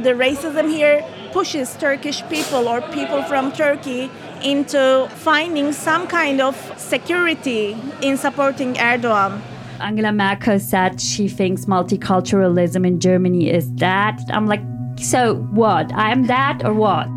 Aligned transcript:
The 0.00 0.10
racism 0.10 0.70
here 0.70 1.04
pushes 1.32 1.76
Turkish 1.76 2.22
people 2.28 2.68
or 2.68 2.80
people 2.92 3.22
from 3.24 3.50
Turkey 3.50 4.10
into 4.44 5.08
finding 5.16 5.72
some 5.72 6.06
kind 6.06 6.40
of 6.40 6.54
security 6.76 7.76
in 8.00 8.16
supporting 8.16 8.74
Erdogan. 8.74 9.40
Angela 9.80 10.12
Merkel 10.12 10.60
said 10.60 11.00
she 11.00 11.28
thinks 11.28 11.64
multiculturalism 11.64 12.86
in 12.86 13.00
Germany 13.00 13.50
is 13.50 13.72
that. 13.74 14.20
I'm 14.30 14.46
like, 14.46 14.62
so 14.98 15.36
what? 15.50 15.92
I 15.92 16.12
am 16.12 16.26
that 16.26 16.64
or 16.64 16.74
what? 16.74 17.08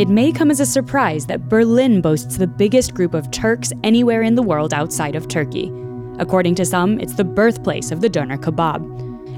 It 0.00 0.08
may 0.08 0.32
come 0.32 0.50
as 0.50 0.60
a 0.60 0.66
surprise 0.66 1.26
that 1.26 1.48
Berlin 1.48 2.00
boasts 2.00 2.36
the 2.36 2.46
biggest 2.46 2.94
group 2.94 3.14
of 3.14 3.30
Turks 3.30 3.72
anywhere 3.82 4.22
in 4.22 4.34
the 4.34 4.42
world 4.42 4.74
outside 4.74 5.16
of 5.16 5.28
Turkey. 5.28 5.72
According 6.18 6.54
to 6.56 6.64
some, 6.64 6.98
it's 7.00 7.14
the 7.14 7.24
birthplace 7.24 7.90
of 7.90 8.00
the 8.00 8.08
doner 8.08 8.38
kebab. 8.38 8.82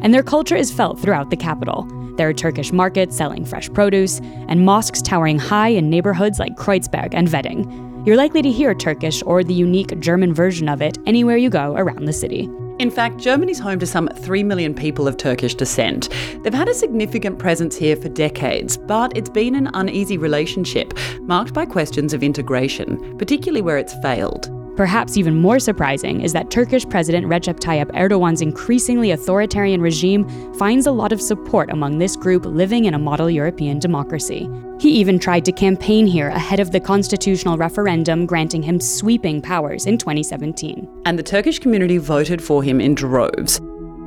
And 0.02 0.14
their 0.14 0.22
culture 0.22 0.56
is 0.56 0.72
felt 0.72 0.98
throughout 0.98 1.30
the 1.30 1.36
capital. 1.36 1.86
There 2.16 2.28
are 2.28 2.32
Turkish 2.32 2.72
markets 2.72 3.16
selling 3.16 3.44
fresh 3.44 3.72
produce, 3.72 4.20
and 4.48 4.64
mosques 4.64 5.02
towering 5.02 5.38
high 5.38 5.68
in 5.68 5.90
neighborhoods 5.90 6.38
like 6.38 6.56
Kreuzberg 6.56 7.10
and 7.12 7.28
Wedding. 7.28 8.02
You're 8.06 8.16
likely 8.16 8.42
to 8.42 8.50
hear 8.50 8.74
Turkish 8.74 9.22
or 9.26 9.42
the 9.42 9.54
unique 9.54 9.98
German 10.00 10.32
version 10.32 10.68
of 10.68 10.80
it 10.80 10.98
anywhere 11.06 11.36
you 11.36 11.50
go 11.50 11.74
around 11.76 12.04
the 12.04 12.12
city. 12.12 12.48
In 12.78 12.92
fact, 12.92 13.18
Germany's 13.18 13.58
home 13.58 13.80
to 13.80 13.86
some 13.86 14.08
3 14.08 14.44
million 14.44 14.72
people 14.72 15.08
of 15.08 15.16
Turkish 15.16 15.56
descent. 15.56 16.08
They've 16.42 16.54
had 16.54 16.68
a 16.68 16.74
significant 16.74 17.40
presence 17.40 17.76
here 17.76 17.96
for 17.96 18.08
decades, 18.08 18.76
but 18.76 19.16
it's 19.16 19.30
been 19.30 19.56
an 19.56 19.68
uneasy 19.74 20.16
relationship, 20.16 20.96
marked 21.22 21.52
by 21.52 21.66
questions 21.66 22.14
of 22.14 22.22
integration, 22.22 23.18
particularly 23.18 23.62
where 23.62 23.78
it's 23.78 23.94
failed. 24.00 24.48
Perhaps 24.78 25.16
even 25.16 25.34
more 25.34 25.58
surprising 25.58 26.20
is 26.20 26.32
that 26.34 26.52
Turkish 26.52 26.88
President 26.88 27.26
Recep 27.26 27.58
Tayyip 27.58 27.90
Erdogan's 27.96 28.40
increasingly 28.40 29.10
authoritarian 29.10 29.80
regime 29.80 30.24
finds 30.54 30.86
a 30.86 30.92
lot 30.92 31.10
of 31.10 31.20
support 31.20 31.68
among 31.72 31.98
this 31.98 32.14
group 32.14 32.44
living 32.46 32.84
in 32.84 32.94
a 32.94 32.98
model 32.98 33.28
European 33.28 33.80
democracy. 33.80 34.48
He 34.78 34.90
even 34.90 35.18
tried 35.18 35.44
to 35.46 35.50
campaign 35.50 36.06
here 36.06 36.28
ahead 36.28 36.60
of 36.60 36.70
the 36.70 36.78
constitutional 36.78 37.58
referendum 37.58 38.24
granting 38.24 38.62
him 38.62 38.78
sweeping 38.78 39.42
powers 39.42 39.84
in 39.84 39.98
2017. 39.98 40.88
And 41.06 41.18
the 41.18 41.24
Turkish 41.24 41.58
community 41.58 41.98
voted 41.98 42.40
for 42.40 42.62
him 42.62 42.80
in 42.80 42.94
droves. 42.94 43.60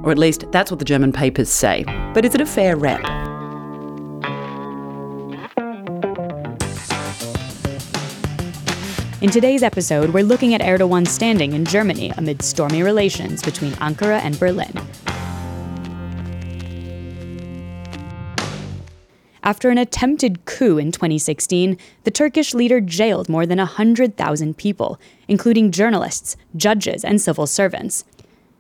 Or 0.03 0.11
at 0.11 0.17
least 0.17 0.45
that's 0.53 0.72
what 0.72 0.80
the 0.80 0.85
German 0.85 1.11
papers 1.11 1.50
say. 1.50 1.83
But 2.13 2.23
is 2.23 2.33
it 2.33 2.39
a 2.39 2.45
fair 2.45 2.78
rep? 2.78 3.31
In 9.22 9.30
today's 9.30 9.61
episode, 9.61 10.16
we're 10.16 10.23
looking 10.23 10.55
at 10.55 10.61
Erdogan's 10.61 11.11
standing 11.11 11.53
in 11.53 11.64
Germany 11.64 12.11
amid 12.17 12.41
stormy 12.41 12.81
relations 12.81 13.44
between 13.44 13.73
Ankara 13.73 14.19
and 14.19 14.39
Berlin. 14.39 14.73
After 19.44 19.69
an 19.69 19.78
attempted 19.78 20.45
coup 20.45 20.80
in 20.80 20.91
2016, 20.91 21.78
the 22.03 22.09
Turkish 22.09 22.55
leader 22.55 22.81
jailed 22.81 23.30
more 23.30 23.45
than 23.45 23.59
100,000 23.59 24.58
people, 24.58 25.00
including 25.28 25.69
journalists, 25.69 26.35
judges, 26.56 27.06
and 27.06 27.22
civil 27.22 27.45
servants. 27.45 28.03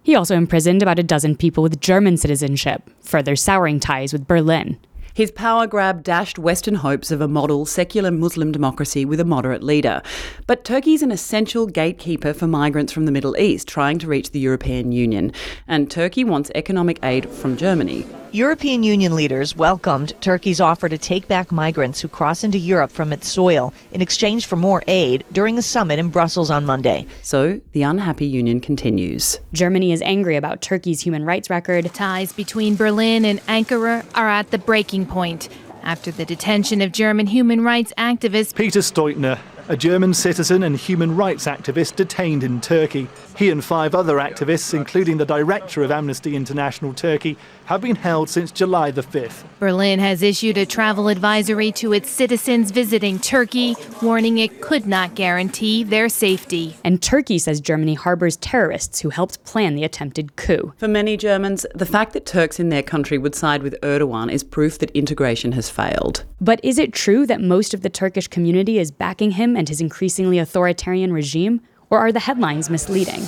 He 0.03 0.13
also 0.13 0.35
imprisoned 0.35 0.83
about 0.83 0.99
a 0.99 1.03
dozen 1.03 1.37
people 1.37 1.63
with 1.63 1.81
German 1.81 2.17
citizenship, 2.17 2.87
further 3.01 3.35
souring 3.35 3.79
ties 3.79 4.13
with 4.13 4.27
Berlin. 4.27 4.77
His 5.13 5.31
power 5.31 5.67
grab 5.67 6.03
dashed 6.03 6.39
Western 6.39 6.75
hopes 6.75 7.11
of 7.11 7.21
a 7.21 7.27
model 7.27 7.65
secular 7.65 8.11
Muslim 8.11 8.51
democracy 8.51 9.03
with 9.03 9.19
a 9.19 9.25
moderate 9.25 9.63
leader. 9.63 10.01
But 10.47 10.63
Turkey's 10.63 11.01
an 11.01 11.11
essential 11.11 11.67
gatekeeper 11.67 12.33
for 12.33 12.47
migrants 12.47 12.93
from 12.93 13.05
the 13.05 13.11
Middle 13.11 13.37
East 13.37 13.67
trying 13.67 13.99
to 13.99 14.07
reach 14.07 14.31
the 14.31 14.39
European 14.39 14.91
Union. 14.91 15.33
And 15.67 15.91
Turkey 15.91 16.23
wants 16.23 16.51
economic 16.55 16.99
aid 17.03 17.29
from 17.29 17.57
Germany. 17.57 18.05
European 18.33 18.81
Union 18.81 19.13
leaders 19.13 19.57
welcomed 19.57 20.13
Turkey's 20.21 20.61
offer 20.61 20.87
to 20.87 20.97
take 20.97 21.27
back 21.27 21.51
migrants 21.51 21.99
who 21.99 22.07
cross 22.07 22.45
into 22.45 22.57
Europe 22.57 22.89
from 22.89 23.11
its 23.11 23.27
soil 23.27 23.73
in 23.91 24.01
exchange 24.01 24.45
for 24.45 24.55
more 24.55 24.81
aid 24.87 25.25
during 25.33 25.57
a 25.57 25.61
summit 25.61 25.99
in 25.99 26.07
Brussels 26.07 26.49
on 26.49 26.65
Monday. 26.65 27.05
So 27.23 27.59
the 27.73 27.83
unhappy 27.83 28.25
union 28.25 28.61
continues. 28.61 29.37
Germany 29.51 29.91
is 29.91 30.01
angry 30.03 30.37
about 30.37 30.61
Turkey's 30.61 31.01
human 31.01 31.25
rights 31.25 31.49
record. 31.49 31.93
Ties 31.93 32.31
between 32.31 32.77
Berlin 32.77 33.25
and 33.25 33.41
Ankara 33.47 34.05
are 34.15 34.29
at 34.29 34.49
the 34.51 34.57
breaking 34.57 35.07
point 35.07 35.49
after 35.83 36.09
the 36.09 36.23
detention 36.23 36.79
of 36.79 36.93
German 36.93 37.27
human 37.27 37.61
rights 37.65 37.91
activist 37.97 38.55
Peter 38.55 38.79
Steudtner, 38.79 39.39
a 39.71 39.77
German 39.77 40.13
citizen 40.13 40.63
and 40.63 40.75
human 40.75 41.15
rights 41.15 41.45
activist 41.45 41.95
detained 41.95 42.43
in 42.43 42.59
Turkey. 42.59 43.07
He 43.37 43.49
and 43.49 43.63
five 43.63 43.95
other 43.95 44.17
activists, 44.17 44.73
including 44.73 45.15
the 45.15 45.25
director 45.25 45.81
of 45.81 45.91
Amnesty 45.91 46.35
International 46.35 46.93
Turkey, 46.93 47.37
have 47.67 47.79
been 47.79 47.95
held 47.95 48.27
since 48.27 48.51
July 48.51 48.91
the 48.91 49.01
5th. 49.01 49.45
Berlin 49.59 49.99
has 49.99 50.21
issued 50.21 50.57
a 50.57 50.65
travel 50.65 51.07
advisory 51.07 51.71
to 51.71 51.93
its 51.93 52.09
citizens 52.09 52.69
visiting 52.71 53.17
Turkey, 53.17 53.77
warning 54.01 54.39
it 54.39 54.59
could 54.59 54.85
not 54.85 55.15
guarantee 55.15 55.85
their 55.85 56.09
safety. 56.09 56.75
And 56.83 57.01
Turkey 57.01 57.39
says 57.39 57.61
Germany 57.61 57.93
harbors 57.93 58.35
terrorists 58.35 58.99
who 58.99 59.09
helped 59.09 59.41
plan 59.45 59.75
the 59.75 59.85
attempted 59.85 60.35
coup. 60.35 60.73
For 60.75 60.89
many 60.89 61.15
Germans, 61.15 61.65
the 61.73 61.85
fact 61.85 62.11
that 62.11 62.25
Turks 62.25 62.59
in 62.59 62.67
their 62.67 62.83
country 62.83 63.17
would 63.17 63.35
side 63.35 63.63
with 63.63 63.79
Erdogan 63.81 64.29
is 64.29 64.43
proof 64.43 64.79
that 64.79 64.91
integration 64.91 65.53
has 65.53 65.69
failed. 65.69 66.25
But 66.41 66.59
is 66.61 66.77
it 66.77 66.91
true 66.91 67.25
that 67.27 67.39
most 67.39 67.73
of 67.73 67.81
the 67.83 67.89
Turkish 67.89 68.27
community 68.27 68.77
is 68.77 68.91
backing 68.91 69.31
him 69.31 69.55
and 69.61 69.69
his 69.69 69.79
increasingly 69.79 70.39
authoritarian 70.39 71.13
regime? 71.13 71.61
Or 71.91 71.99
are 71.99 72.11
the 72.11 72.23
headlines 72.27 72.67
misleading? 72.75 73.21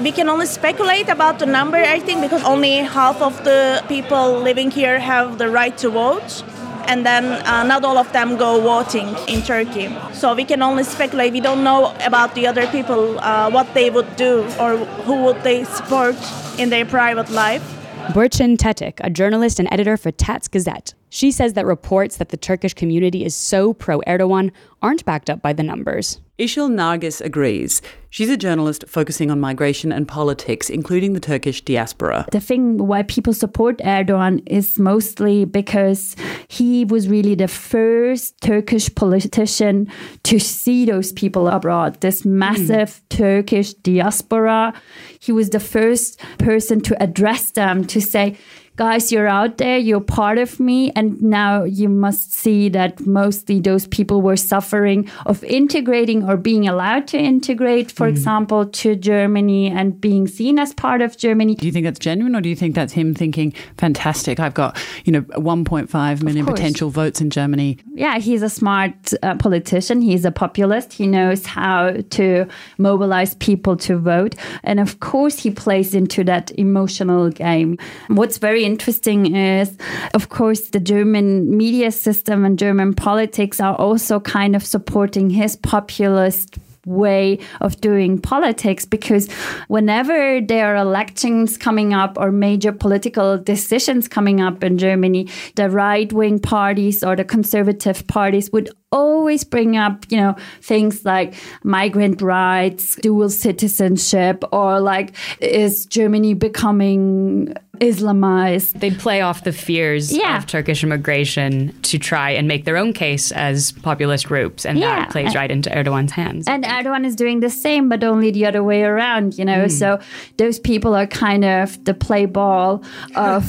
We 0.00 0.12
can 0.12 0.28
only 0.28 0.46
speculate 0.46 1.08
about 1.08 1.40
the 1.40 1.46
number, 1.46 1.78
I 1.96 1.98
think, 1.98 2.20
because 2.20 2.44
only 2.44 2.74
half 2.98 3.20
of 3.20 3.34
the 3.42 3.82
people 3.88 4.38
living 4.38 4.70
here 4.70 5.00
have 5.00 5.38
the 5.38 5.48
right 5.50 5.76
to 5.78 5.90
vote. 5.90 6.44
And 6.86 7.04
then 7.04 7.24
uh, 7.24 7.64
not 7.64 7.84
all 7.84 7.98
of 7.98 8.12
them 8.12 8.36
go 8.36 8.60
voting 8.60 9.08
in 9.26 9.42
Turkey. 9.42 9.88
So 10.12 10.34
we 10.34 10.44
can 10.44 10.62
only 10.62 10.84
speculate. 10.84 11.32
We 11.32 11.40
don't 11.40 11.64
know 11.64 11.92
about 12.06 12.36
the 12.36 12.46
other 12.46 12.66
people, 12.68 13.18
uh, 13.18 13.50
what 13.50 13.66
they 13.74 13.90
would 13.90 14.14
do 14.14 14.44
or 14.60 14.76
who 15.06 15.24
would 15.24 15.42
they 15.42 15.64
support 15.64 16.16
in 16.56 16.70
their 16.70 16.86
private 16.86 17.30
life. 17.30 17.73
Burçin 18.12 18.56
Tetik, 18.56 19.00
a 19.00 19.10
journalist 19.10 19.58
and 19.58 19.68
editor 19.72 19.96
for 19.96 20.12
taz.gazete. 20.12 20.94
She 21.08 21.30
says 21.30 21.54
that 21.54 21.64
reports 21.64 22.18
that 22.18 22.28
the 22.28 22.36
Turkish 22.36 22.74
community 22.74 23.24
is 23.24 23.34
so 23.34 23.72
pro 23.72 24.00
Erdogan 24.00 24.50
aren't 24.82 25.04
backed 25.04 25.30
up 25.30 25.40
by 25.40 25.52
the 25.52 25.62
numbers. 25.62 26.20
Isil 26.36 26.68
Nergiz 26.68 27.20
agrees. 27.20 27.80
She's 28.10 28.28
a 28.28 28.36
journalist 28.36 28.84
focusing 28.88 29.30
on 29.30 29.38
migration 29.38 29.92
and 29.92 30.06
politics, 30.08 30.68
including 30.68 31.12
the 31.12 31.20
Turkish 31.20 31.60
diaspora. 31.60 32.26
The 32.32 32.40
thing 32.40 32.76
why 32.76 33.04
people 33.04 33.32
support 33.32 33.78
Erdogan 33.78 34.42
is 34.46 34.76
mostly 34.76 35.44
because 35.44 36.16
he 36.48 36.84
was 36.84 37.08
really 37.08 37.36
the 37.36 37.46
first 37.46 38.40
Turkish 38.40 38.92
politician 38.96 39.86
to 40.24 40.40
see 40.40 40.84
those 40.84 41.12
people 41.12 41.46
abroad, 41.46 42.00
this 42.00 42.24
massive 42.24 43.00
mm. 43.00 43.08
Turkish 43.10 43.74
diaspora. 43.74 44.74
He 45.20 45.30
was 45.30 45.50
the 45.50 45.60
first 45.60 46.18
person 46.38 46.80
to 46.80 47.00
address 47.00 47.52
them, 47.52 47.84
to 47.84 48.00
say, 48.00 48.36
guys, 48.76 49.12
you're 49.12 49.28
out 49.28 49.58
there, 49.58 49.78
you're 49.78 50.00
part 50.00 50.38
of 50.38 50.58
me. 50.58 50.90
And 50.96 51.20
now 51.22 51.64
you 51.64 51.88
must 51.88 52.32
see 52.32 52.68
that 52.70 53.06
mostly 53.06 53.60
those 53.60 53.86
people 53.86 54.20
were 54.20 54.36
suffering 54.36 55.08
of 55.26 55.44
integrating 55.44 56.28
or 56.28 56.36
being 56.36 56.66
allowed 56.66 57.06
to 57.08 57.18
integrate, 57.18 57.92
for 57.92 58.06
mm. 58.06 58.10
example, 58.10 58.66
to 58.66 58.96
Germany 58.96 59.70
and 59.70 60.00
being 60.00 60.26
seen 60.26 60.58
as 60.58 60.74
part 60.74 61.02
of 61.02 61.16
Germany. 61.16 61.54
Do 61.54 61.66
you 61.66 61.72
think 61.72 61.84
that's 61.84 62.00
genuine 62.00 62.34
or 62.34 62.40
do 62.40 62.48
you 62.48 62.56
think 62.56 62.74
that's 62.74 62.92
him 62.92 63.14
thinking, 63.14 63.52
fantastic, 63.78 64.40
I've 64.40 64.54
got, 64.54 64.76
you 65.04 65.12
know, 65.12 65.22
1.5 65.22 66.22
million 66.22 66.46
potential 66.46 66.90
votes 66.90 67.20
in 67.20 67.30
Germany? 67.30 67.78
Yeah, 67.94 68.18
he's 68.18 68.42
a 68.42 68.50
smart 68.50 69.12
uh, 69.22 69.36
politician. 69.36 70.00
He's 70.00 70.24
a 70.24 70.32
populist. 70.32 70.92
He 70.92 71.06
knows 71.06 71.46
how 71.46 71.92
to 72.10 72.46
mobilize 72.78 73.34
people 73.36 73.76
to 73.76 73.96
vote. 73.96 74.34
And 74.64 74.80
of 74.80 74.98
course, 74.98 75.38
he 75.38 75.50
plays 75.50 75.94
into 75.94 76.24
that 76.24 76.50
emotional 76.58 77.30
game. 77.30 77.78
What's 78.08 78.38
very 78.38 78.63
interesting 78.64 79.34
is, 79.34 79.76
of 80.14 80.28
course, 80.28 80.70
the 80.70 80.80
German 80.80 81.56
media 81.56 81.90
system 81.90 82.44
and 82.44 82.58
German 82.58 82.94
politics 82.94 83.60
are 83.60 83.74
also 83.76 84.20
kind 84.20 84.56
of 84.56 84.64
supporting 84.64 85.30
his 85.30 85.56
populist 85.56 86.58
way 86.86 87.38
of 87.60 87.80
doing 87.80 88.18
politics 88.18 88.84
because 88.84 89.30
whenever 89.68 90.40
there 90.40 90.74
are 90.74 90.76
elections 90.76 91.56
coming 91.56 91.94
up 91.94 92.18
or 92.18 92.30
major 92.30 92.72
political 92.72 93.38
decisions 93.38 94.08
coming 94.08 94.40
up 94.40 94.62
in 94.62 94.78
Germany, 94.78 95.28
the 95.54 95.70
right 95.70 96.12
wing 96.12 96.38
parties 96.38 97.02
or 97.02 97.16
the 97.16 97.24
conservative 97.24 98.06
parties 98.06 98.50
would 98.52 98.70
always 98.92 99.44
bring 99.44 99.76
up, 99.76 100.04
you 100.08 100.16
know, 100.16 100.36
things 100.60 101.04
like 101.04 101.34
migrant 101.64 102.22
rights, 102.22 102.96
dual 102.96 103.28
citizenship, 103.28 104.44
or 104.52 104.80
like, 104.80 105.14
is 105.40 105.86
Germany 105.86 106.34
becoming 106.34 107.54
Islamized? 107.80 108.80
They'd 108.80 108.98
play 108.98 109.20
off 109.20 109.44
the 109.44 109.52
fears 109.52 110.16
Yeah. 110.16 110.36
of 110.38 110.46
Turkish 110.46 110.82
immigration 110.82 111.72
to 111.82 111.98
try 111.98 112.30
and 112.30 112.46
make 112.48 112.64
their 112.64 112.76
own 112.76 112.92
case 112.92 113.32
as 113.32 113.72
populist 113.72 114.26
groups, 114.26 114.64
and 114.66 114.78
Yeah. 114.78 114.96
that 114.96 115.10
plays 115.10 115.34
right 115.34 115.50
into 115.50 115.70
Erdogan's 115.70 116.12
hands. 116.12 116.46
And 116.48 116.64
Erdogan 116.64 117.04
is 117.04 117.14
doing 117.16 117.40
the 117.40 117.50
same, 117.50 117.88
but 117.88 118.02
only 118.04 118.30
the 118.30 118.46
other 118.46 118.62
way 118.62 118.82
around, 118.82 119.38
you 119.38 119.44
know. 119.44 119.62
Hmm. 119.64 119.68
So 119.68 119.98
those 120.36 120.58
people 120.58 120.94
are 120.94 121.06
kind 121.06 121.44
of 121.44 121.82
the 121.84 121.94
play 121.94 122.26
ball 122.26 122.82
of 123.16 123.44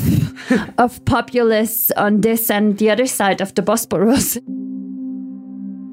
of 0.78 1.04
populists 1.06 1.92
on 1.98 2.22
this 2.22 2.50
and 2.50 2.78
the 2.78 2.90
other 2.90 3.06
side 3.08 3.42
of 3.42 3.54
the 3.56 3.62
Bosporus. 3.62 4.38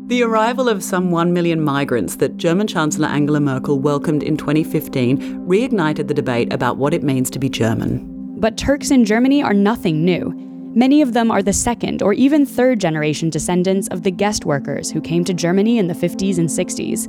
The 0.08 0.22
arrival 0.24 0.68
of 0.68 0.82
some 0.82 1.10
1 1.10 1.32
million 1.32 1.62
migrants 1.62 2.16
that 2.16 2.36
German 2.36 2.66
Chancellor 2.66 3.06
Angela 3.08 3.40
Merkel 3.40 3.78
welcomed 3.78 4.22
in 4.22 4.36
2015 4.36 5.46
reignited 5.46 6.08
the 6.08 6.12
debate 6.14 6.52
about 6.52 6.76
what 6.76 6.92
it 6.92 7.02
means 7.02 7.30
to 7.30 7.38
be 7.38 7.48
German. 7.48 8.06
But 8.42 8.56
Turks 8.56 8.90
in 8.90 9.04
Germany 9.04 9.40
are 9.40 9.54
nothing 9.54 10.04
new. 10.04 10.34
Many 10.74 11.00
of 11.00 11.12
them 11.12 11.30
are 11.30 11.44
the 11.44 11.52
second 11.52 12.02
or 12.02 12.12
even 12.12 12.44
third 12.44 12.80
generation 12.80 13.30
descendants 13.30 13.86
of 13.92 14.02
the 14.02 14.10
guest 14.10 14.44
workers 14.44 14.90
who 14.90 15.00
came 15.00 15.24
to 15.26 15.32
Germany 15.32 15.78
in 15.78 15.86
the 15.86 15.94
50s 15.94 16.38
and 16.38 16.48
60s. 16.48 17.06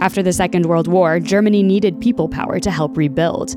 After 0.00 0.20
the 0.20 0.32
Second 0.32 0.66
World 0.66 0.88
War, 0.88 1.20
Germany 1.20 1.62
needed 1.62 2.00
people 2.00 2.28
power 2.28 2.58
to 2.58 2.72
help 2.72 2.96
rebuild. 2.96 3.54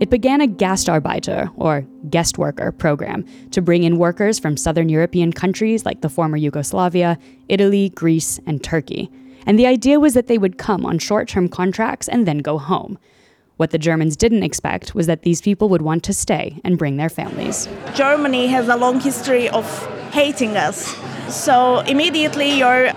It 0.00 0.08
began 0.08 0.40
a 0.40 0.46
Gastarbeiter, 0.46 1.52
or 1.56 1.84
guest 2.10 2.38
worker, 2.38 2.70
program 2.70 3.24
to 3.50 3.60
bring 3.60 3.82
in 3.82 3.98
workers 3.98 4.38
from 4.38 4.56
southern 4.56 4.88
European 4.88 5.32
countries 5.32 5.84
like 5.84 6.00
the 6.00 6.08
former 6.08 6.36
Yugoslavia, 6.36 7.18
Italy, 7.48 7.88
Greece, 7.88 8.38
and 8.46 8.62
Turkey. 8.62 9.10
And 9.46 9.58
the 9.58 9.66
idea 9.66 9.98
was 9.98 10.14
that 10.14 10.28
they 10.28 10.38
would 10.38 10.58
come 10.58 10.86
on 10.86 11.00
short 11.00 11.26
term 11.26 11.48
contracts 11.48 12.06
and 12.06 12.24
then 12.24 12.38
go 12.38 12.56
home. 12.56 13.00
What 13.62 13.70
the 13.70 13.78
Germans 13.78 14.16
didn't 14.16 14.42
expect 14.42 14.92
was 14.92 15.06
that 15.06 15.22
these 15.22 15.40
people 15.40 15.68
would 15.68 15.82
want 15.82 16.02
to 16.02 16.12
stay 16.12 16.60
and 16.64 16.76
bring 16.76 16.96
their 16.96 17.08
families. 17.08 17.68
Germany 17.94 18.48
has 18.48 18.66
a 18.66 18.74
long 18.74 18.98
history 18.98 19.48
of 19.50 19.64
hating 20.10 20.56
us. 20.56 20.96
So 21.28 21.78
immediately 21.86 22.58
you're 22.58 22.88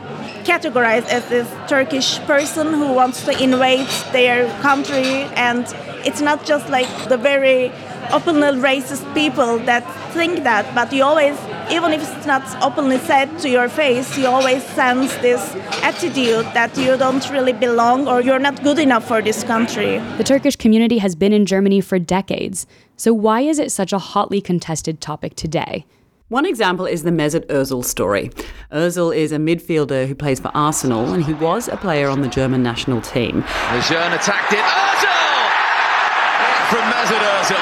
categorized 0.43 1.07
as 1.09 1.23
this 1.29 1.47
Turkish 1.69 2.17
person 2.21 2.73
who 2.73 2.91
wants 2.93 3.23
to 3.25 3.43
invade 3.43 3.87
their 4.11 4.49
country 4.63 5.29
and 5.35 5.67
it's 6.03 6.21
not 6.21 6.43
just 6.47 6.67
like 6.69 6.89
the 7.09 7.17
very 7.17 7.71
openly 8.11 8.59
racist 8.59 9.05
people 9.13 9.59
that 9.69 9.83
think 10.13 10.45
that, 10.45 10.65
but 10.73 10.91
you 10.91 11.03
always 11.03 11.37
even 11.71 11.93
if 11.93 12.01
it's 12.01 12.25
not 12.25 12.43
openly 12.63 12.97
said 12.97 13.37
to 13.39 13.49
your 13.49 13.69
face, 13.69 14.17
you 14.17 14.27
always 14.27 14.63
sense 14.63 15.15
this 15.17 15.55
attitude 15.83 16.45
that 16.53 16.77
you 16.77 16.97
don't 16.97 17.29
really 17.29 17.53
belong 17.53 18.07
or 18.07 18.21
you're 18.21 18.39
not 18.39 18.61
good 18.63 18.79
enough 18.79 19.07
for 19.07 19.21
this 19.21 19.43
country. 19.43 19.99
The 20.17 20.23
Turkish 20.23 20.55
community 20.55 20.97
has 20.99 21.15
been 21.15 21.33
in 21.33 21.45
Germany 21.45 21.81
for 21.81 21.99
decades, 21.99 22.65
so 22.97 23.13
why 23.13 23.41
is 23.41 23.59
it 23.59 23.71
such 23.71 23.93
a 23.93 23.99
hotly 23.99 24.41
contested 24.41 25.01
topic 25.01 25.35
today? 25.35 25.85
One 26.29 26.47
example 26.47 26.87
is 26.87 27.03
the 27.03 27.11
Mesut 27.11 27.45
Ozil 27.47 27.85
story. 27.85 28.31
Ozil 28.71 29.15
is 29.15 29.31
a 29.31 29.37
midfielder 29.37 30.07
who 30.07 30.15
plays 30.15 30.39
for 30.39 30.49
Arsenal, 30.55 31.13
and 31.13 31.23
he 31.23 31.35
was 31.35 31.67
a 31.67 31.77
player 31.77 32.09
on 32.09 32.21
the 32.21 32.27
German 32.27 32.63
national 32.63 32.99
team. 33.01 33.43
Lejeune 33.71 34.11
attacked 34.11 34.51
it. 34.51 34.65
Ozil! 34.65 35.21
From 36.73 36.81
Mesut 36.89 37.21
Ozil. 37.21 37.61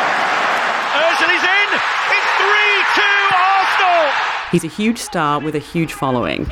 Ozil 0.96 1.30
is 1.36 1.44
in! 1.44 1.70
It's 2.16 2.30
3-2 2.40 3.04
Arsenal! 3.36 4.34
He's 4.54 4.64
a 4.64 4.68
huge 4.68 5.00
star 5.00 5.40
with 5.40 5.56
a 5.56 5.60
huge 5.60 5.94
following. 5.94 6.46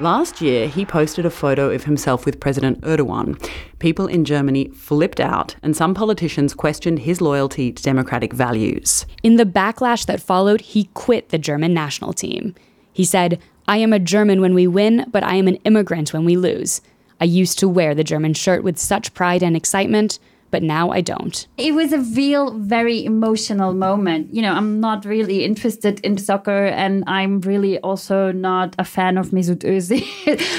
Last 0.00 0.40
year, 0.40 0.66
he 0.66 0.84
posted 0.84 1.24
a 1.24 1.30
photo 1.30 1.70
of 1.70 1.84
himself 1.84 2.26
with 2.26 2.40
President 2.40 2.80
Erdogan. 2.80 3.40
People 3.78 4.08
in 4.08 4.24
Germany 4.24 4.70
flipped 4.70 5.20
out, 5.20 5.54
and 5.62 5.76
some 5.76 5.94
politicians 5.94 6.52
questioned 6.52 6.98
his 6.98 7.20
loyalty 7.20 7.70
to 7.70 7.80
democratic 7.80 8.32
values. 8.32 9.06
In 9.22 9.36
the 9.36 9.46
backlash 9.46 10.04
that 10.06 10.20
followed, 10.20 10.62
he 10.62 10.90
quit 10.94 11.28
the 11.28 11.38
German 11.38 11.72
national 11.72 12.12
team. 12.12 12.56
He 12.92 13.04
said, 13.04 13.38
I 13.68 13.76
am 13.76 13.92
a 13.92 14.00
German 14.00 14.40
when 14.40 14.54
we 14.54 14.66
win, 14.66 15.06
but 15.12 15.22
I 15.22 15.36
am 15.36 15.46
an 15.46 15.58
immigrant 15.64 16.12
when 16.12 16.24
we 16.24 16.36
lose. 16.36 16.80
I 17.20 17.24
used 17.24 17.60
to 17.60 17.68
wear 17.68 17.94
the 17.94 18.02
German 18.02 18.34
shirt 18.34 18.64
with 18.64 18.78
such 18.80 19.14
pride 19.14 19.44
and 19.44 19.56
excitement, 19.56 20.18
but 20.54 20.62
now 20.62 20.90
I 20.90 21.00
don't. 21.00 21.48
It 21.58 21.74
was 21.74 21.92
a 21.92 21.98
real, 21.98 22.56
very 22.56 23.04
emotional 23.04 23.74
moment. 23.74 24.32
You 24.32 24.40
know, 24.42 24.52
I'm 24.52 24.78
not 24.78 25.04
really 25.04 25.44
interested 25.44 25.98
in 26.06 26.16
soccer, 26.16 26.66
and 26.66 27.02
I'm 27.08 27.40
really 27.40 27.80
also 27.80 28.30
not 28.30 28.76
a 28.78 28.84
fan 28.84 29.18
of 29.18 29.30
Mesut 29.30 29.64
Özil. 29.64 30.06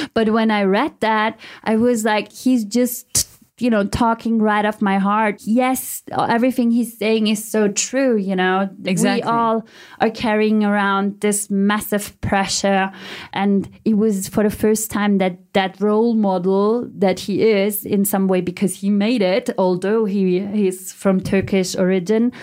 but 0.13 0.31
when 0.31 0.51
I 0.51 0.63
read 0.63 0.99
that, 0.99 1.39
I 1.63 1.77
was 1.77 2.03
like, 2.03 2.29
he's 2.29 2.65
just 2.65 3.34
you 3.57 3.69
know, 3.69 3.85
talking 3.85 4.39
right 4.39 4.65
off 4.65 4.81
my 4.81 4.97
heart. 4.97 5.41
Yes, 5.45 6.03
everything 6.11 6.71
he's 6.71 6.97
saying 6.97 7.27
is 7.27 7.49
so 7.49 7.69
true. 7.69 8.17
You 8.17 8.35
know, 8.35 8.69
Exactly. 8.83 9.21
we 9.25 9.31
all 9.31 9.65
are 10.01 10.09
carrying 10.09 10.63
around 10.65 11.21
this 11.21 11.49
massive 11.49 12.19
pressure, 12.19 12.91
and 13.31 13.69
it 13.85 13.95
was 13.95 14.27
for 14.27 14.43
the 14.43 14.49
first 14.49 14.91
time 14.91 15.19
that 15.19 15.37
that 15.53 15.79
role 15.79 16.15
model 16.15 16.89
that 16.97 17.17
he 17.21 17.43
is 17.43 17.85
in 17.85 18.03
some 18.03 18.27
way 18.27 18.41
because 18.41 18.75
he 18.75 18.89
made 18.89 19.21
it, 19.21 19.49
although 19.57 20.03
he 20.03 20.45
he's 20.47 20.91
from 20.91 21.21
Turkish 21.21 21.75
origin, 21.77 22.33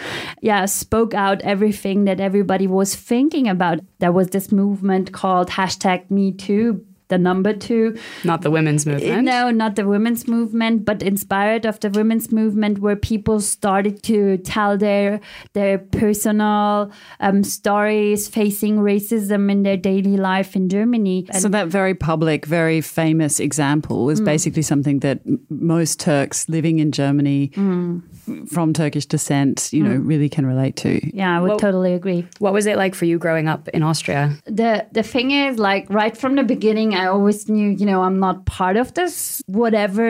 yeah, 0.41 0.65
spoke 0.65 1.13
out 1.13 1.43
everything 1.43 2.05
that 2.05 2.21
everybody 2.21 2.67
was 2.67 2.95
thinking 2.97 3.49
about. 3.49 3.81
There 3.99 4.13
was 4.13 4.29
this 4.29 4.51
movement 4.51 5.13
called 5.13 5.51
hashtag 5.51 6.09
MeTwo. 6.09 6.81
The 7.13 7.19
number 7.19 7.53
two, 7.53 7.99
Not 8.25 8.41
the 8.41 8.51
women's 8.51 8.87
eh, 8.87 8.93
movement. 8.93 9.25
no, 9.25 9.51
not 9.51 9.77
the 9.77 9.87
women's 9.87 10.27
movement, 10.27 10.87
but 10.87 11.03
inspired 11.03 11.67
of 11.67 11.79
the 11.81 11.91
women's 11.91 12.33
movement, 12.33 12.79
where 12.79 12.97
people 12.97 13.39
started 13.41 14.03
to 14.05 14.39
tell 14.39 14.79
their 14.79 15.21
their 15.53 15.77
personal 15.77 16.91
um, 17.21 17.45
stories 17.45 18.29
facing 18.29 18.79
racism 18.79 19.51
in 19.51 19.63
their 19.63 19.77
daily 19.77 20.17
life 20.17 20.57
in 20.57 20.71
Germany. 20.71 21.27
So 21.39 21.51
that 21.51 21.69
very 21.69 21.95
public, 21.95 22.47
very 22.47 22.81
famous 22.81 23.41
example 23.41 24.09
is 24.09 24.19
mm. 24.19 24.25
basically 24.25 24.63
something 24.63 25.01
that 25.01 25.21
most 25.51 26.01
Turks 26.01 26.49
living 26.49 26.79
in 26.79 26.93
Germany 26.93 27.51
mm. 27.55 28.01
from 28.49 28.73
Turkish 28.73 29.05
descent, 29.05 29.69
you 29.71 29.83
know, 29.83 29.99
mm. 29.99 30.09
really 30.09 30.31
can 30.31 30.47
relate 30.47 30.77
to. 30.77 30.99
yeah, 31.15 31.37
I 31.37 31.41
would 31.41 31.49
Well- 31.51 31.59
totally 31.59 31.93
agree. 31.93 32.27
What 32.39 32.55
was 32.55 32.65
it 32.65 32.79
like 32.79 32.95
for 32.95 33.05
you 33.05 33.19
growing 33.19 33.49
up 33.49 33.69
in 33.69 33.83
Austria? 33.83 34.33
the 34.47 34.87
the 34.93 35.03
thing 35.03 35.31
is 35.31 35.59
like 35.59 35.87
right 35.91 36.17
from 36.17 36.37
the 36.37 36.43
beginning 36.43 36.95
i 37.03 37.07
always 37.15 37.49
knew 37.49 37.69
you 37.81 37.87
know 37.91 38.01
i'm 38.07 38.19
not 38.27 38.37
part 38.47 38.77
of 38.83 38.89
this. 38.99 39.43
Whatever 39.47 40.07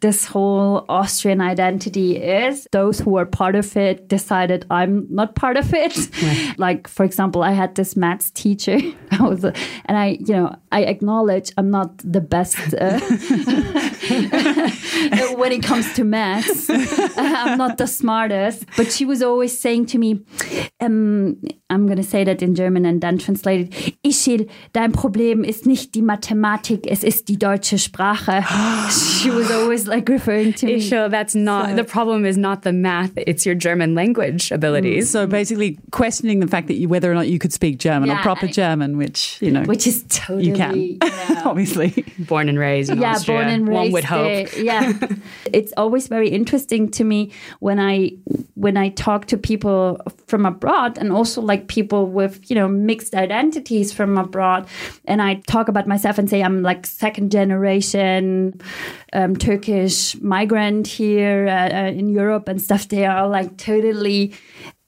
this 0.00 0.18
whole 0.32 0.84
austrian 0.88 1.40
identity 1.40 2.08
is 2.42 2.66
those 2.72 2.96
who 3.04 3.16
are 3.20 3.26
part 3.40 3.54
of 3.62 3.76
it 3.76 4.08
decided 4.08 4.64
i'm 4.70 5.06
not 5.10 5.34
part 5.34 5.56
of 5.62 5.66
it. 5.74 5.94
Like 6.66 6.88
for 6.96 7.04
example 7.04 7.42
i 7.42 7.52
had 7.62 7.74
this 7.74 7.96
maths 7.96 8.30
teacher. 8.42 8.78
I 9.18 9.22
was 9.32 9.44
a- 9.44 9.54
and 9.86 9.94
i 10.04 10.06
you 10.28 10.34
know 10.36 10.48
i 10.78 10.80
acknowledge 10.94 11.48
i'm 11.58 11.70
not 11.70 11.90
the 12.16 12.20
best 12.36 12.58
uh, 12.74 13.00
when 15.40 15.52
it 15.52 15.62
comes 15.62 15.92
to 15.94 16.04
maths. 16.04 16.68
I'm 17.16 17.58
not 17.58 17.78
the 17.78 17.86
smartest. 17.86 18.64
But 18.76 18.92
she 18.92 19.04
was 19.04 19.22
always 19.22 19.58
saying 19.58 19.86
to 19.86 19.98
me 19.98 20.20
um, 20.80 21.40
I'm 21.68 21.86
going 21.86 21.96
to 21.96 22.04
say 22.04 22.22
that 22.22 22.42
in 22.42 22.54
German 22.54 22.86
and 22.86 23.00
then 23.00 23.18
translate 23.18 23.74
it. 23.74 23.96
Isil, 24.04 24.48
dein 24.72 24.92
Problem 24.92 25.42
ist 25.42 25.66
nicht 25.66 25.94
die 25.96 26.02
Mathematik, 26.02 26.86
es 26.88 27.02
ist 27.02 27.28
die 27.28 27.38
deutsche 27.38 27.76
Sprache. 27.78 28.44
she 29.20 29.30
was 29.30 29.50
always 29.50 29.88
like 29.88 30.08
referring 30.08 30.52
to 30.54 30.66
me. 30.66 30.80
Sure, 30.80 31.08
that's 31.08 31.34
not 31.34 31.74
the 31.74 31.82
problem. 31.82 32.24
Is 32.24 32.36
not 32.36 32.62
the 32.62 32.72
math; 32.72 33.10
it's 33.16 33.44
your 33.44 33.56
German 33.56 33.96
language 33.96 34.52
abilities. 34.52 35.08
Mm. 35.08 35.12
So 35.12 35.26
basically 35.26 35.78
questioning 35.90 36.38
the 36.38 36.46
fact 36.46 36.68
that 36.68 36.74
you, 36.74 36.88
whether 36.88 37.10
or 37.10 37.14
not 37.14 37.26
you 37.26 37.40
could 37.40 37.52
speak 37.52 37.78
German 37.78 38.10
or 38.10 38.16
proper 38.18 38.46
and- 38.46 38.54
German, 38.54 38.96
which, 38.96 39.38
you 39.42 39.50
know, 39.50 39.62
Which 39.64 39.88
is 39.88 40.04
totally, 40.08 40.46
you 40.46 40.54
can, 40.54 40.76
you 40.76 40.98
know, 41.34 41.42
obviously. 41.46 42.04
Born 42.18 42.48
and 42.48 42.58
raised 42.58 42.90
in 42.90 43.00
yeah, 43.00 43.12
Austria, 43.14 43.38
born 43.38 43.48
and 43.48 43.68
raised 43.68 43.80
one 43.80 43.92
would 43.92 44.04
hope. 44.04 44.50
there. 44.50 44.62
Yeah, 44.62 44.92
it's 45.52 45.72
always 45.76 46.06
very 46.06 46.28
interesting 46.28 46.90
to 46.92 47.02
me 47.02 47.32
when 47.58 47.80
I 47.80 48.12
when 48.54 48.76
I 48.76 48.90
talk 48.90 49.26
to 49.26 49.36
people 49.36 50.00
from 50.28 50.46
abroad 50.46 50.96
and 50.98 51.10
also 51.10 51.40
like 51.42 51.55
people 51.56 52.06
with 52.06 52.50
you 52.50 52.54
know 52.54 52.68
mixed 52.68 53.14
identities 53.14 53.92
from 53.92 54.18
abroad, 54.18 54.66
and 55.04 55.22
I 55.22 55.34
talk 55.46 55.68
about 55.68 55.86
myself 55.86 56.18
and 56.18 56.28
say 56.28 56.42
I'm 56.42 56.62
like 56.62 56.86
second 56.86 57.32
generation 57.32 58.60
um, 59.12 59.36
Turkish 59.36 60.20
migrant 60.20 60.86
here 60.86 61.48
uh, 61.48 61.68
uh, 61.68 61.90
in 61.90 62.08
Europe 62.08 62.48
and 62.48 62.60
stuff. 62.60 62.88
They 62.88 63.06
are 63.06 63.28
like 63.28 63.56
totally 63.56 64.34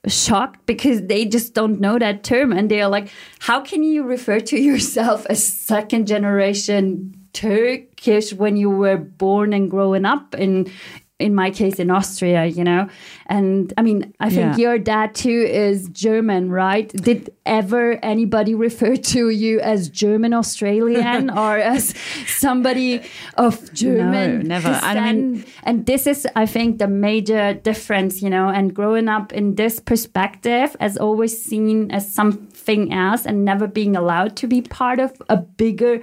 shocked 0.07 0.65
because 0.67 1.07
they 1.07 1.25
just 1.25 1.55
don't 1.55 1.81
know 1.81 1.99
that 1.99 2.23
term 2.23 2.53
and 2.53 2.71
they're 2.71 2.89
like 2.89 3.11
how 3.41 3.61
can 3.61 3.83
you 3.83 4.05
refer 4.05 4.39
to 4.39 4.59
yourself 4.59 5.27
as 5.29 5.45
second 5.45 6.07
generation 6.07 7.13
turkish 7.33 8.33
when 8.33 8.57
you 8.57 8.71
were 8.71 8.97
born 8.97 9.53
and 9.53 9.71
growing 9.71 10.05
up 10.05 10.35
in 10.37 10.71
in 11.19 11.35
my 11.35 11.51
case 11.51 11.81
in 11.81 11.91
Austria, 11.91 12.45
you 12.47 12.63
know. 12.63 12.89
And 13.27 13.73
I 13.77 13.83
mean, 13.83 14.15
I 14.21 14.31
think 14.31 14.57
Yeah. 14.57 14.63
your 14.65 14.79
dad 14.79 15.15
too 15.15 15.41
is 15.49 15.89
German, 15.89 16.51
right? 16.51 16.89
Did 16.89 17.31
ever 17.45 17.99
anybody 18.05 18.55
refer 18.55 18.95
to 18.97 19.29
you 19.31 19.59
as 19.61 19.89
German 19.89 20.33
Australian 20.33 21.29
or 21.45 21.59
as 21.59 21.93
somebody 22.27 23.01
of 23.37 23.73
German 23.73 24.39
no, 24.39 24.43
never. 24.55 24.79
I 24.83 25.13
mean- 25.13 25.45
and 25.65 25.87
this 25.87 26.07
is, 26.07 26.27
I 26.37 26.47
think, 26.47 26.79
the 26.79 26.87
major 26.89 27.55
difference, 27.55 28.23
you 28.23 28.31
know. 28.31 28.49
And 28.49 28.73
growing 28.73 29.09
up 29.09 29.33
in 29.33 29.57
this 29.57 29.81
perspective, 29.81 30.77
as 30.81 30.97
always 30.97 31.43
seen 31.43 31.91
as 31.91 32.11
something 32.13 32.93
else, 32.93 33.27
and 33.27 33.45
never 33.45 33.67
being 33.67 33.97
allowed 33.97 34.37
to 34.37 34.47
be 34.47 34.61
part 34.63 35.01
of 35.01 35.11
a 35.29 35.37
bigger, 35.37 36.01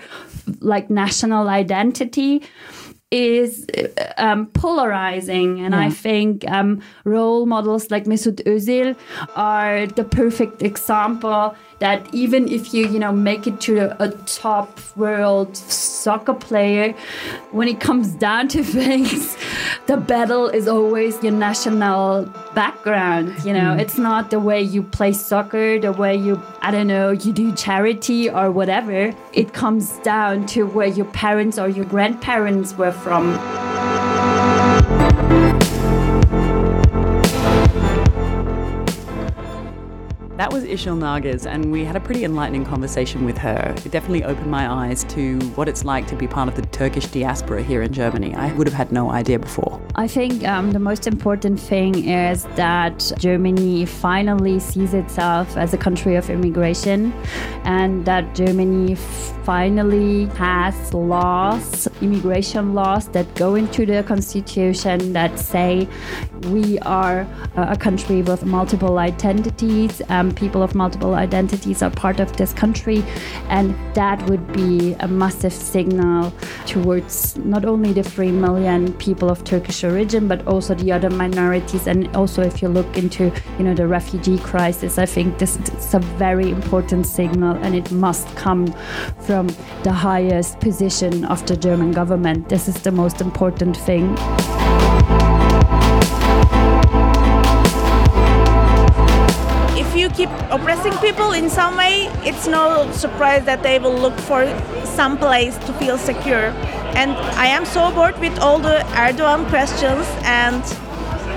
like 0.60 0.90
national 0.90 1.48
identity 1.48 2.44
is 3.12 3.66
uh, 3.78 4.14
um, 4.18 4.48
polarizing. 4.48 5.62
And 5.62 5.76
i 5.76 5.90
think 5.90 6.50
um, 6.50 6.82
role 7.04 7.46
models 7.46 7.92
like 7.92 8.06
mesut 8.06 8.44
özil 8.46 8.96
are 9.36 9.88
the 9.88 10.04
perfect 10.04 10.62
example 10.62 11.56
that 11.80 12.14
even 12.14 12.48
if 12.48 12.74
you 12.74 12.88
you 12.88 13.00
know 13.00 13.12
make 13.12 13.48
it 13.48 13.60
to 13.62 13.78
a, 13.78 13.96
a 14.00 14.12
top 14.26 14.80
world 14.96 15.56
soccer 15.58 16.34
player 16.34 16.94
when 17.52 17.68
it 17.68 17.80
comes 17.80 18.14
down 18.14 18.48
to 18.48 18.64
things 18.80 19.38
the 19.88 19.98
battle 19.98 20.48
is 20.48 20.68
always 20.68 21.22
your 21.24 21.34
national 21.34 22.26
background 22.54 23.34
you 23.44 23.54
know? 23.54 23.76
Mm. 23.76 23.80
It's 23.80 23.98
not 23.98 24.30
the 24.30 24.40
way 24.40 24.62
you 24.62 24.84
play 24.84 25.14
soccer 25.14 25.80
the 25.80 25.92
way 25.92 26.16
you 26.16 26.42
i 26.62 26.72
don't 26.72 26.88
know 26.88 27.12
you 27.12 27.34
do 27.34 27.52
charity 27.54 28.30
or 28.30 28.52
whatever. 28.52 29.14
It 29.34 29.54
comes 29.54 29.98
down 30.00 30.46
to 30.48 30.64
where 30.64 30.88
your 30.88 31.06
parents 31.08 31.58
or 31.58 31.68
your 31.68 31.86
grandparents 31.86 32.78
were 32.78 32.92
from 32.92 33.36
That 40.38 40.52
was 40.52 40.66
Isil 40.66 41.00
Nergiz, 41.00 41.50
and 41.50 41.72
we 41.72 41.86
had 41.86 41.96
a 41.96 42.00
pretty 42.02 42.26
enlightening 42.26 42.66
conversation 42.66 43.24
with 43.24 43.38
her. 43.38 43.74
It 43.86 43.92
definitely 43.92 44.26
opened 44.26 44.52
my 44.52 44.70
eyes 44.70 45.06
to 45.06 45.40
what 45.56 45.70
it's 45.70 45.86
like 45.86 46.08
to 46.08 46.16
be 46.18 46.28
part 46.28 46.50
of 46.50 46.58
the 46.58 46.64
Turkish 46.64 47.06
diaspora 47.06 47.64
here 47.64 47.82
in 47.82 47.94
Germany. 47.94 48.36
I 48.36 48.52
would 48.52 48.68
have 48.68 48.74
had 48.74 48.92
no 48.92 49.12
idea 49.12 49.40
before. 49.40 49.82
I 49.96 50.10
think 50.10 50.46
um, 50.46 50.72
the 50.72 50.80
most 50.80 51.08
important 51.08 51.58
thing 51.58 52.10
is 52.10 52.44
that 52.58 53.14
Germany 53.18 53.86
finally 53.86 54.60
sees 54.60 54.94
itself 54.94 55.56
as 55.56 55.74
a 55.74 55.78
country 55.78 56.18
of 56.18 56.30
immigration 56.30 57.14
and 57.64 58.04
that 58.04 58.36
Germany 58.36 58.96
finally 59.46 60.26
has 60.36 60.94
laws, 60.94 61.88
immigration 62.02 62.74
laws 62.74 63.08
that 63.10 63.34
go 63.36 63.56
into 63.56 63.86
the 63.86 64.04
constitution 64.04 65.14
that 65.14 65.40
say 65.40 65.88
we 66.52 66.78
are 66.80 67.28
a 67.56 67.78
country 67.78 68.22
with 68.22 68.46
multiple 68.46 68.98
identities. 68.98 70.02
Um, 70.10 70.32
people 70.32 70.62
of 70.62 70.76
multiple 70.76 71.16
identities 71.16 71.82
are 71.82 71.90
part 71.90 72.20
of 72.20 72.36
this 72.38 72.54
country, 72.54 73.04
and 73.50 73.76
that 73.96 74.22
would 74.30 74.52
be 74.54 74.94
a 75.00 75.08
massive 75.08 75.54
signal 75.54 76.34
towards 76.66 77.38
not 77.38 77.66
only 77.66 77.94
the 77.94 78.04
three 78.04 78.32
million 78.32 78.94
people 78.94 79.30
of 79.30 79.44
Turkish 79.44 79.84
origin, 79.84 80.28
but 80.28 80.46
also 80.48 80.76
the 80.76 80.92
other 80.92 81.10
minorities. 81.10 81.88
And 81.88 82.14
also, 82.16 82.42
if 82.42 82.62
you 82.62 82.68
look 82.68 82.98
into, 82.98 83.32
you 83.58 83.64
know, 83.64 83.74
the 83.74 83.88
refugee 83.88 84.40
crisis, 84.40 84.98
I 84.98 85.06
think 85.06 85.38
this 85.38 85.58
is 85.58 85.94
a 85.94 86.00
very 86.00 86.50
important 86.50 87.06
signal, 87.06 87.56
and 87.58 87.76
it 87.76 87.92
must 87.92 88.28
come 88.36 88.68
from 89.22 89.48
the 89.84 89.94
highest 89.94 90.60
position 90.60 91.26
of 91.26 91.46
the 91.46 91.56
German 91.56 91.85
government. 91.92 92.50
This 92.50 92.68
is 92.68 92.76
the 92.82 92.92
most 92.92 93.22
important 93.22 93.78
thing. 93.78 94.16
if 99.96 100.02
you 100.02 100.10
keep 100.10 100.30
oppressing 100.52 100.92
people 100.98 101.32
in 101.32 101.50
some 101.50 101.78
way, 101.78 102.08
it's 102.26 102.48
no 102.48 102.92
surprise 102.92 103.46
that 103.46 103.64
they 103.64 103.80
will 103.80 103.96
look 103.96 104.18
for 104.20 104.46
some 104.84 105.18
place 105.18 105.58
to 105.60 105.72
feel 105.74 105.98
secure. 105.98 106.48
And 107.00 107.12
I 107.40 107.46
am 107.46 107.64
so 107.64 107.92
bored 107.92 108.20
with 108.20 108.38
all 108.40 108.60
the 108.60 108.80
Erdogan 108.92 109.48
questions, 109.48 110.06
and 110.24 110.62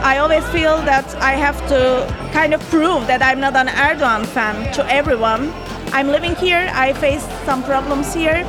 I 0.02 0.18
always 0.18 0.44
feel 0.48 0.76
that 0.82 1.06
I 1.22 1.32
have 1.32 1.56
to 1.68 2.06
kind 2.32 2.52
of 2.52 2.60
prove 2.68 3.06
that 3.06 3.22
I'm 3.22 3.38
not 3.38 3.54
an 3.54 3.68
Erdogan 3.68 4.26
fan 4.26 4.72
to 4.74 4.84
everyone. 4.92 5.52
I'm 5.92 6.08
living 6.08 6.34
here, 6.34 6.68
I 6.74 6.92
face 6.94 7.22
some 7.44 7.62
problems 7.62 8.12
here, 8.12 8.44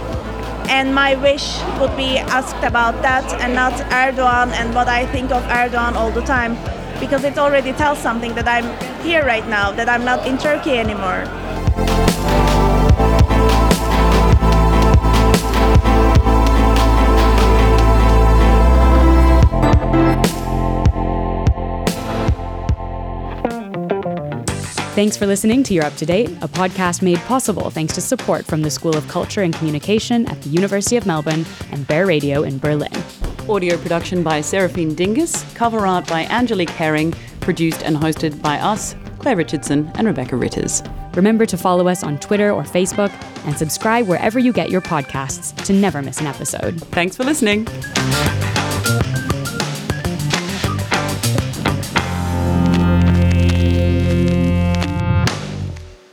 and 0.70 0.94
my 0.94 1.16
wish 1.16 1.60
would 1.80 1.96
be 1.98 2.20
asked 2.20 2.64
about 2.64 3.02
that 3.02 3.26
and 3.42 3.54
not 3.54 3.74
Erdogan 3.90 4.54
and 4.54 4.74
what 4.76 4.88
I 4.88 5.06
think 5.08 5.32
of 5.32 5.44
Erdogan 5.44 5.96
all 5.96 6.12
the 6.12 6.22
time 6.22 6.56
because 7.00 7.24
it 7.24 7.38
already 7.38 7.74
tells 7.74 7.98
something 7.98 8.36
that 8.36 8.48
I'm 8.48 8.68
here 9.04 9.26
right 9.26 9.48
now, 9.48 9.72
that 9.72 9.90
I'm 9.90 10.06
not 10.06 10.28
in 10.28 10.38
Turkey 10.38 10.78
anymore. 10.78 11.26
Thanks 25.00 25.16
for 25.16 25.28
listening 25.28 25.64
to 25.64 25.74
You're 25.74 25.86
Up 25.86 25.96
to 25.96 26.06
Date, 26.06 26.30
a 26.42 26.50
podcast 26.50 27.02
made 27.02 27.20
possible 27.20 27.70
thanks 27.70 27.94
to 27.94 28.02
support 28.02 28.46
from 28.46 28.62
the 28.62 28.70
School 28.70 28.98
of 28.98 29.08
Culture 29.08 29.44
and 29.44 29.54
Communication 29.54 30.28
at 30.28 30.42
the 30.42 30.50
University 30.50 30.98
of 30.98 31.06
Melbourne 31.06 31.46
and 31.72 31.88
Bear 31.88 32.06
Radio 32.06 32.44
in 32.44 32.60
Berlin. 32.60 32.92
Audio 33.48 33.78
production 33.78 34.24
by 34.24 34.42
Seraphine 34.42 34.94
Dingus, 34.94 35.46
cover 35.54 35.88
art 35.88 36.06
by 36.10 36.26
Angelique 36.26 36.72
Herring, 36.72 37.14
produced 37.40 37.82
and 37.82 37.96
hosted 37.96 38.42
by 38.42 38.60
us, 38.60 38.94
Clare 39.20 39.38
Richardson 39.38 39.90
and 39.96 40.06
Rebecca 40.06 40.36
Ritters. 40.36 40.84
Remember 41.14 41.46
to 41.46 41.56
follow 41.56 41.88
us 41.88 42.04
on 42.04 42.20
Twitter 42.20 42.52
or 42.52 42.64
Facebook 42.64 43.14
and 43.46 43.58
subscribe 43.58 44.06
wherever 44.06 44.38
you 44.38 44.52
get 44.52 44.70
your 44.70 44.82
podcasts 44.82 45.56
to 45.64 45.72
never 45.72 46.02
miss 46.02 46.20
an 46.20 46.28
episode. 46.28 46.78
Thanks 46.92 47.16
for 47.16 47.24
listening. 47.24 47.70